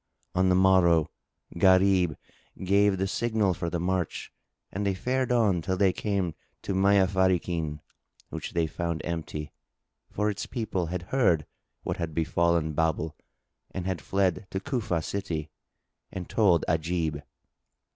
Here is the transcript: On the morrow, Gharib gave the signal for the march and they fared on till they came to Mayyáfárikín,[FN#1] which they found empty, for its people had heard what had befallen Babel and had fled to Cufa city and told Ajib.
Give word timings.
On 0.33 0.49
the 0.49 0.55
morrow, 0.55 1.11
Gharib 1.59 2.17
gave 2.63 2.97
the 2.97 3.05
signal 3.05 3.53
for 3.53 3.69
the 3.69 3.79
march 3.79 4.33
and 4.71 4.83
they 4.83 4.95
fared 4.95 5.31
on 5.31 5.61
till 5.61 5.77
they 5.77 5.93
came 5.93 6.33
to 6.63 6.73
Mayyáfárikín,[FN#1] 6.73 7.79
which 8.29 8.53
they 8.53 8.65
found 8.65 9.03
empty, 9.05 9.51
for 10.09 10.31
its 10.31 10.47
people 10.47 10.87
had 10.87 11.03
heard 11.13 11.45
what 11.83 11.97
had 11.97 12.15
befallen 12.15 12.73
Babel 12.73 13.15
and 13.69 13.85
had 13.85 14.01
fled 14.01 14.47
to 14.49 14.59
Cufa 14.59 15.03
city 15.03 15.51
and 16.11 16.27
told 16.27 16.65
Ajib. 16.67 17.21